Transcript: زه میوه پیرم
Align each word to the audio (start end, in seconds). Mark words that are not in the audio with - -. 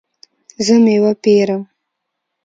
زه 0.65 0.75
میوه 0.85 1.13
پیرم 1.23 1.61